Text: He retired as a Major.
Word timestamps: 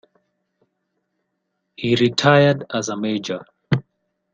He 1.75 1.93
retired 1.95 2.65
as 2.73 2.89
a 2.89 2.97
Major. 2.97 3.45